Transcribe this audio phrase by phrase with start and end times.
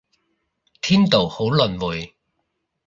[0.81, 2.15] 天道好輪迴